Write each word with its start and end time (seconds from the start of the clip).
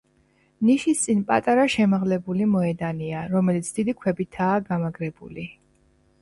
ნიშის 0.67 1.01
წინ 1.01 1.19
პატარა 1.31 1.65
შემაღლებული 1.73 2.47
მოედანია, 2.53 3.21
რომელიც 3.35 3.71
დიდი 3.77 3.95
ქვებითაა 4.01 4.57
გამაგრებული. 4.71 5.47